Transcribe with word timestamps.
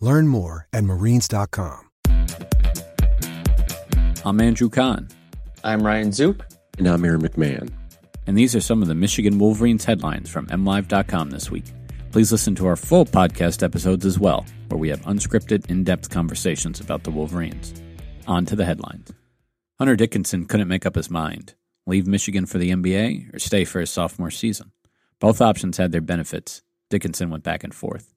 Learn 0.00 0.28
more 0.28 0.68
at 0.72 0.84
marines.com. 0.84 1.90
I'm 4.24 4.40
Andrew 4.40 4.68
Kahn. 4.68 5.08
I'm 5.64 5.82
Ryan 5.82 6.10
Zuke. 6.10 6.42
And 6.78 6.86
I'm 6.86 7.04
Aaron 7.04 7.22
McMann. 7.22 7.70
And 8.26 8.36
these 8.36 8.54
are 8.54 8.60
some 8.60 8.82
of 8.82 8.88
the 8.88 8.94
Michigan 8.94 9.38
Wolverines 9.38 9.84
headlines 9.84 10.28
from 10.28 10.46
MLive.com 10.48 11.30
this 11.30 11.50
week. 11.50 11.64
Please 12.12 12.30
listen 12.30 12.54
to 12.56 12.66
our 12.66 12.76
full 12.76 13.04
podcast 13.04 13.62
episodes 13.62 14.04
as 14.04 14.18
well, 14.18 14.44
where 14.68 14.78
we 14.78 14.88
have 14.90 15.02
unscripted, 15.02 15.68
in 15.70 15.84
depth 15.84 16.10
conversations 16.10 16.80
about 16.80 17.04
the 17.04 17.10
Wolverines. 17.10 17.74
On 18.26 18.44
to 18.46 18.54
the 18.54 18.64
headlines. 18.64 19.10
Hunter 19.78 19.96
Dickinson 19.96 20.46
couldn't 20.46 20.68
make 20.68 20.86
up 20.86 20.94
his 20.94 21.10
mind 21.10 21.54
leave 21.88 22.06
Michigan 22.06 22.44
for 22.44 22.58
the 22.58 22.70
NBA 22.70 23.34
or 23.34 23.38
stay 23.38 23.64
for 23.64 23.80
his 23.80 23.90
sophomore 23.90 24.30
season. 24.30 24.72
Both 25.20 25.40
options 25.40 25.78
had 25.78 25.90
their 25.90 26.02
benefits. 26.02 26.62
Dickinson 26.90 27.30
went 27.30 27.42
back 27.42 27.64
and 27.64 27.74
forth. 27.74 28.14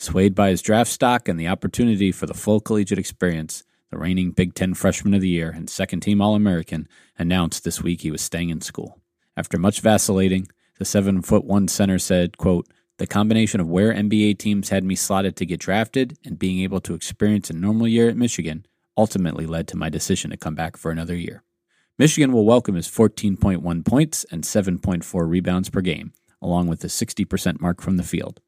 Swayed 0.00 0.32
by 0.32 0.50
his 0.50 0.62
draft 0.62 0.92
stock 0.92 1.28
and 1.28 1.40
the 1.40 1.48
opportunity 1.48 2.12
for 2.12 2.26
the 2.26 2.34
full 2.34 2.60
collegiate 2.60 3.00
experience, 3.00 3.64
the 3.90 3.98
reigning 3.98 4.30
Big 4.30 4.54
Ten 4.54 4.72
Freshman 4.74 5.12
of 5.12 5.20
the 5.20 5.28
Year 5.28 5.50
and 5.50 5.68
second 5.68 6.00
team 6.00 6.20
All 6.20 6.36
American, 6.36 6.86
announced 7.18 7.64
this 7.64 7.82
week 7.82 8.02
he 8.02 8.12
was 8.12 8.22
staying 8.22 8.50
in 8.50 8.60
school. 8.60 9.00
After 9.36 9.58
much 9.58 9.80
vacillating, 9.80 10.46
the 10.78 10.84
seven 10.84 11.20
foot 11.20 11.44
one 11.44 11.66
center 11.66 11.98
said, 11.98 12.38
quote, 12.38 12.68
The 12.98 13.08
combination 13.08 13.60
of 13.60 13.68
where 13.68 13.92
NBA 13.92 14.38
teams 14.38 14.68
had 14.68 14.84
me 14.84 14.94
slotted 14.94 15.34
to 15.34 15.46
get 15.46 15.58
drafted 15.58 16.16
and 16.24 16.38
being 16.38 16.60
able 16.60 16.80
to 16.82 16.94
experience 16.94 17.50
a 17.50 17.54
normal 17.54 17.88
year 17.88 18.08
at 18.08 18.16
Michigan 18.16 18.66
ultimately 18.96 19.46
led 19.46 19.66
to 19.68 19.76
my 19.76 19.88
decision 19.88 20.30
to 20.30 20.36
come 20.36 20.54
back 20.54 20.76
for 20.76 20.92
another 20.92 21.16
year. 21.16 21.42
Michigan 21.98 22.32
will 22.32 22.44
welcome 22.44 22.76
his 22.76 22.86
14.1 22.86 23.84
points 23.84 24.24
and 24.30 24.44
7.4 24.44 25.28
rebounds 25.28 25.70
per 25.70 25.80
game, 25.80 26.12
along 26.40 26.68
with 26.68 26.80
the 26.80 26.88
60% 26.88 27.60
mark 27.60 27.80
from 27.80 27.96
the 27.96 28.04
field. 28.04 28.40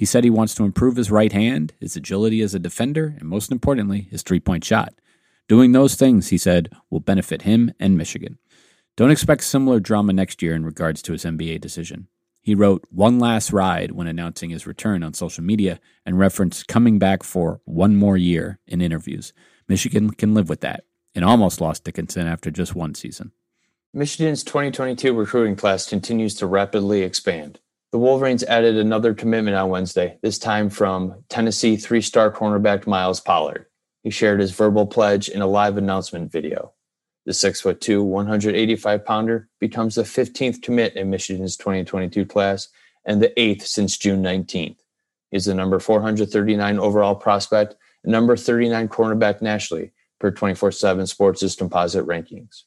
He 0.00 0.06
said 0.06 0.24
he 0.24 0.30
wants 0.30 0.54
to 0.54 0.64
improve 0.64 0.96
his 0.96 1.10
right 1.10 1.30
hand, 1.30 1.74
his 1.78 1.94
agility 1.94 2.40
as 2.40 2.54
a 2.54 2.58
defender, 2.58 3.14
and 3.20 3.28
most 3.28 3.52
importantly, 3.52 4.08
his 4.10 4.22
three 4.22 4.40
point 4.40 4.64
shot. 4.64 4.94
Doing 5.46 5.72
those 5.72 5.94
things, 5.94 6.28
he 6.28 6.38
said, 6.38 6.72
will 6.88 7.00
benefit 7.00 7.42
him 7.42 7.74
and 7.78 7.98
Michigan. 7.98 8.38
Don't 8.96 9.10
expect 9.10 9.44
similar 9.44 9.78
drama 9.78 10.14
next 10.14 10.40
year 10.40 10.54
in 10.54 10.64
regards 10.64 11.02
to 11.02 11.12
his 11.12 11.26
NBA 11.26 11.60
decision. 11.60 12.08
He 12.40 12.54
wrote 12.54 12.86
one 12.90 13.18
last 13.18 13.52
ride 13.52 13.90
when 13.90 14.06
announcing 14.06 14.48
his 14.48 14.66
return 14.66 15.02
on 15.02 15.12
social 15.12 15.44
media 15.44 15.78
and 16.06 16.18
referenced 16.18 16.66
coming 16.66 16.98
back 16.98 17.22
for 17.22 17.60
one 17.66 17.94
more 17.94 18.16
year 18.16 18.58
in 18.66 18.80
interviews. 18.80 19.34
Michigan 19.68 20.12
can 20.12 20.32
live 20.32 20.48
with 20.48 20.62
that 20.62 20.84
and 21.14 21.26
almost 21.26 21.60
lost 21.60 21.84
Dickinson 21.84 22.26
after 22.26 22.50
just 22.50 22.74
one 22.74 22.94
season. 22.94 23.32
Michigan's 23.92 24.44
2022 24.44 25.12
recruiting 25.12 25.56
class 25.56 25.86
continues 25.86 26.34
to 26.36 26.46
rapidly 26.46 27.02
expand. 27.02 27.60
The 27.92 27.98
Wolverines 27.98 28.44
added 28.44 28.76
another 28.76 29.14
commitment 29.14 29.56
on 29.56 29.68
Wednesday, 29.68 30.16
this 30.22 30.38
time 30.38 30.70
from 30.70 31.24
Tennessee 31.28 31.76
three 31.76 32.00
star 32.00 32.30
cornerback 32.30 32.86
Myles 32.86 33.20
Pollard. 33.20 33.66
He 34.04 34.10
shared 34.10 34.38
his 34.38 34.52
verbal 34.52 34.86
pledge 34.86 35.28
in 35.28 35.42
a 35.42 35.46
live 35.48 35.76
announcement 35.76 36.30
video. 36.30 36.72
The 37.26 37.32
6'2, 37.32 38.04
185 38.04 39.04
pounder 39.04 39.48
becomes 39.58 39.96
the 39.96 40.02
15th 40.02 40.62
commit 40.62 40.94
in 40.94 41.10
Michigan's 41.10 41.56
2022 41.56 42.24
class 42.26 42.68
and 43.04 43.20
the 43.20 43.38
eighth 43.38 43.66
since 43.66 43.98
June 43.98 44.22
19th. 44.22 44.78
He's 45.32 45.46
the 45.46 45.54
number 45.54 45.80
439 45.80 46.78
overall 46.78 47.16
prospect 47.16 47.74
and 48.04 48.12
number 48.12 48.36
39 48.36 48.88
cornerback 48.88 49.42
nationally 49.42 49.90
per 50.20 50.30
24 50.30 50.70
7 50.70 51.08
Sports' 51.08 51.56
composite 51.56 52.06
rankings. 52.06 52.62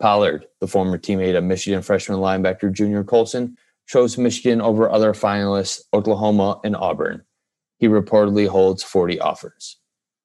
Pollard, 0.00 0.46
the 0.60 0.68
former 0.68 0.98
teammate 0.98 1.36
of 1.36 1.44
Michigan 1.44 1.80
freshman 1.80 2.18
linebacker 2.18 2.70
Junior 2.70 3.04
Colson, 3.04 3.56
chose 3.86 4.18
Michigan 4.18 4.60
over 4.60 4.90
other 4.90 5.12
finalists, 5.12 5.80
Oklahoma 5.92 6.60
and 6.64 6.76
Auburn. 6.76 7.22
He 7.78 7.88
reportedly 7.88 8.46
holds 8.46 8.82
40 8.82 9.20
offers. 9.20 9.78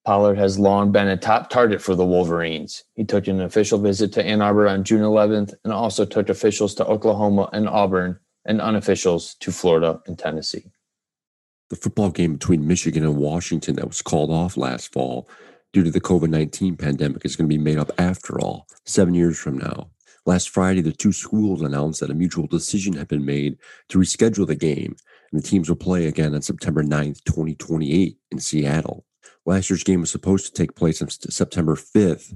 Pollard 0.06 0.38
has 0.38 0.60
long 0.60 0.92
been 0.92 1.08
a 1.08 1.18
top 1.18 1.50
target 1.50 1.82
for 1.82 1.96
the 1.96 2.06
Wolverines. 2.06 2.84
He 2.94 3.04
took 3.04 3.28
an 3.28 3.42
official 3.42 3.80
visit 3.80 4.14
to 4.14 4.24
Ann 4.24 4.42
Arbor 4.42 4.68
on 4.68 4.84
June 4.84 5.02
11th 5.02 5.56
and 5.64 5.74
also 5.74 6.06
took 6.06 6.30
officials 6.30 6.76
to 6.76 6.86
Oklahoma 6.86 7.50
and 7.54 7.68
Auburn 7.68 8.20
and 8.46 8.60
unofficials 8.60 9.38
to 9.40 9.52
Florida 9.52 10.00
and 10.06 10.20
Tennessee. 10.20 10.66
The 11.72 11.76
football 11.76 12.12
game 12.12 12.34
between 12.34 12.68
Michigan 12.68 13.04
and 13.04 13.18
Washington 13.18 13.76
that 13.78 13.88
was 13.88 14.04
called 14.04 14.30
off 14.30 14.56
last 14.56 14.94
fall 14.94 15.28
due 15.74 15.84
to 15.84 15.90
the 15.90 16.00
COVID 16.00 16.30
19 16.30 16.78
pandemic 16.78 17.26
is 17.26 17.36
going 17.36 17.50
to 17.50 17.58
be 17.58 17.62
made 17.62 17.80
up 17.80 17.92
after 17.98 18.40
all, 18.40 18.68
seven 18.86 19.16
years 19.16 19.40
from 19.40 19.58
now. 19.58 19.90
Last 20.28 20.50
Friday, 20.50 20.82
the 20.82 20.92
two 20.92 21.12
schools 21.12 21.62
announced 21.62 22.00
that 22.00 22.10
a 22.10 22.16
mutual 22.16 22.48
decision 22.48 22.94
had 22.94 23.08
been 23.08 23.26
made 23.26 23.60
to 23.90 24.00
reschedule 24.00 24.48
the 24.48 24.56
game, 24.56 24.96
and 25.32 25.40
the 25.40 25.48
teams 25.48 25.70
will 25.70 25.76
play 25.76 26.08
again 26.08 26.34
on 26.34 26.42
September 26.42 26.84
9th, 26.84 27.24
2028, 27.26 28.18
in 28.32 28.40
Seattle. 28.40 29.06
Last 29.46 29.70
year's 29.70 29.84
game 29.84 30.02
was 30.02 30.10
supposed 30.10 30.48
to 30.48 30.52
take 30.52 30.76
place 30.76 31.00
on 31.00 31.10
September 31.10 31.76
5th 31.76 32.36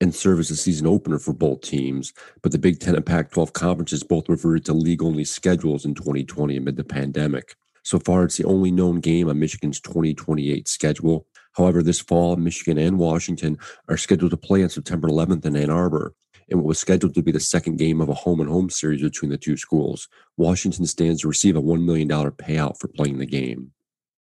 and 0.00 0.14
serve 0.14 0.38
as 0.38 0.50
a 0.52 0.56
season 0.56 0.86
opener 0.86 1.18
for 1.18 1.32
both 1.32 1.62
teams, 1.62 2.12
but 2.42 2.52
the 2.52 2.58
Big 2.58 2.78
Ten 2.78 2.94
and 2.94 3.04
Pac 3.04 3.32
12 3.32 3.52
conferences 3.52 4.04
both 4.04 4.28
reverted 4.28 4.64
to 4.66 4.72
league 4.72 5.02
only 5.02 5.24
schedules 5.24 5.84
in 5.84 5.94
2020 5.94 6.56
amid 6.56 6.76
the 6.76 6.84
pandemic. 6.84 7.56
So 7.82 7.98
far, 7.98 8.24
it's 8.24 8.36
the 8.36 8.44
only 8.44 8.70
known 8.70 9.00
game 9.00 9.28
on 9.28 9.40
Michigan's 9.40 9.80
2028 9.80 10.68
schedule. 10.68 11.26
However, 11.54 11.82
this 11.82 12.00
fall, 12.00 12.36
Michigan 12.36 12.78
and 12.78 12.98
Washington 12.98 13.58
are 13.88 13.96
scheduled 13.96 14.32
to 14.32 14.36
play 14.36 14.62
on 14.62 14.68
September 14.68 15.08
11th 15.08 15.44
in 15.44 15.56
Ann 15.56 15.70
Arbor 15.70 16.14
in 16.48 16.58
what 16.58 16.66
was 16.66 16.78
scheduled 16.78 17.14
to 17.14 17.22
be 17.22 17.32
the 17.32 17.40
second 17.40 17.76
game 17.76 18.00
of 18.00 18.08
a 18.08 18.14
home 18.14 18.40
and 18.40 18.48
home 18.48 18.70
series 18.70 19.02
between 19.02 19.30
the 19.30 19.38
two 19.38 19.56
schools. 19.56 20.08
Washington 20.36 20.86
stands 20.86 21.22
to 21.22 21.28
receive 21.28 21.56
a 21.56 21.62
$1 21.62 21.84
million 21.84 22.08
payout 22.08 22.78
for 22.78 22.88
playing 22.88 23.18
the 23.18 23.26
game. 23.26 23.72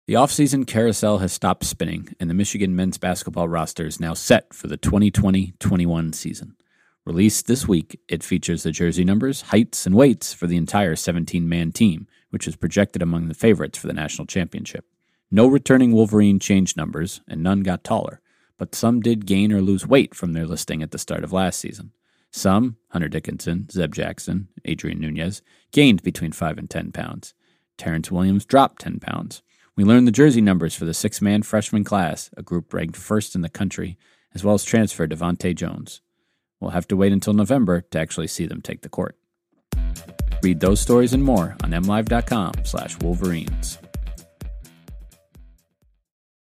The 0.07 0.15
offseason 0.15 0.67
carousel 0.67 1.19
has 1.19 1.33
stopped 1.33 1.65
spinning, 1.65 2.15
and 2.19 2.29
the 2.29 2.35
Michigan 2.35 2.75
men's 2.75 2.99
basketball 2.99 3.49
roster 3.49 3.87
is 3.87 4.01
now 4.01 4.15
set 4.15 4.53
for 4.53 4.67
the 4.67 4.77
2020 4.77 5.55
21 5.59 6.13
season. 6.13 6.57
Released 7.05 7.47
this 7.47 7.67
week, 7.67 7.99
it 8.09 8.23
features 8.23 8.63
the 8.63 8.73
jersey 8.73 9.05
numbers, 9.05 9.43
heights, 9.43 9.87
and 9.87 9.95
weights 9.95 10.33
for 10.33 10.47
the 10.47 10.57
entire 10.57 10.97
17 10.97 11.49
man 11.49 11.73
team, 11.73 12.09
which 12.31 12.47
is 12.47 12.57
projected 12.57 13.01
among 13.01 13.29
the 13.29 13.35
favorites 13.35 13.79
for 13.79 13.87
the 13.87 13.93
national 13.93 14.27
championship. 14.27 14.85
No 15.31 15.47
returning 15.47 15.93
Wolverine 15.93 16.39
changed 16.39 16.77
numbers, 16.77 17.21
and 17.27 17.43
none 17.43 17.63
got 17.63 17.85
taller, 17.85 18.21
but 18.59 18.75
some 18.75 19.01
did 19.01 19.25
gain 19.25 19.53
or 19.53 19.63
lose 19.63 19.87
weight 19.87 20.15
from 20.15 20.33
their 20.33 20.47
listing 20.47 20.83
at 20.83 20.91
the 20.91 20.99
start 20.99 21.25
of 21.25 21.33
last 21.33 21.59
season. 21.59 21.93
Some, 22.33 22.77
Hunter 22.89 23.09
Dickinson, 23.09 23.69
Zeb 23.71 23.95
Jackson, 23.95 24.49
Adrien 24.67 24.99
Nunez, 24.99 25.43
gained 25.71 26.03
between 26.03 26.33
5 26.33 26.59
and 26.59 26.69
10 26.69 26.91
pounds. 26.91 27.35
Terrance 27.77 28.11
Williams 28.11 28.47
dropped 28.47 28.81
10 28.81 29.01
pounds. 29.01 29.43
We 29.77 29.85
learned 29.85 30.07
the 30.07 30.13
jersey 30.13 30.41
numbers 30.41 30.75
for 30.75 30.87
the 30.87 30.95
six 30.95 31.21
man 31.21 31.43
freshman 31.43 31.85
class, 31.85 32.31
a 32.37 32.43
group 32.43 32.73
ranked 32.73 32.97
first 32.97 33.35
in 33.35 33.43
the 33.43 33.49
country, 33.49 33.99
as 34.35 34.43
well 34.43 34.55
as 34.55 34.65
transfer 34.65 35.07
DeVante' 35.07 35.55
Jones. 35.55 36.01
We'll 36.59 36.71
have 36.71 36.89
to 36.89 36.97
wait 36.97 37.13
until 37.13 37.35
November 37.35 37.83
to 37.91 37.99
actually 37.99 38.29
see 38.29 38.47
them 38.47 38.63
take 38.63 38.83
the 38.83 38.89
court. 38.89 39.17
Read 40.43 40.61
those 40.61 40.81
stories 40.81 41.13
and 41.13 41.23
more 41.23 41.57
on 41.63 41.71
mlive.com 41.71 42.53
slash 42.65 42.99
wolverines. 43.01 43.79